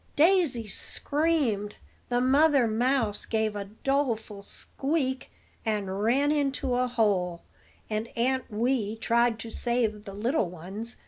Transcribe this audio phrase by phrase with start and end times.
[0.15, 1.75] Daisy screamed;
[2.09, 5.29] the mother mouse gave a doleful squeak,
[5.63, 7.43] and ran into a hole;
[7.87, 10.95] and Aunt Wee tried to save the little ones.